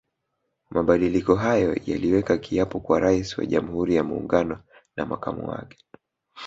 [0.71, 4.63] Mabadiliko hayo yaliweka kiapo kwa Raisi wa Jamhuri ya Muungano
[4.95, 5.85] na makamu wake